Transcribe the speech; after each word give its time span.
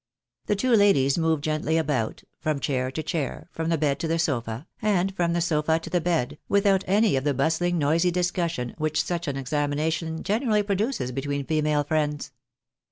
The 0.47 0.55
two 0.55 0.75
ladies 0.75 1.19
moved 1.19 1.43
gently 1.43 1.77
about, 1.77 2.23
from 2.39 2.59
chair 2.59 2.89
to 2.89 3.03
chair, 3.03 3.47
from 3.51 3.69
the 3.69 3.77
bed 3.77 3.99
to 3.99 4.07
the 4.07 4.17
sofa, 4.17 4.65
and 4.81 5.15
from 5.15 5.33
the 5.33 5.41
sofa 5.41 5.77
to 5.77 5.89
the 5.91 6.01
bed, 6.01 6.39
without 6.49 6.83
any 6.87 7.15
of 7.15 7.23
the 7.23 7.35
busthng 7.35 7.75
noisy 7.75 8.09
discussion 8.09 8.73
which 8.79 9.03
such 9.03 9.27
an 9.27 9.37
examination 9.37 10.23
generally 10.23 10.63
produces 10.63 11.11
between 11.11 11.45
female 11.45 11.83
friends. 11.83 12.31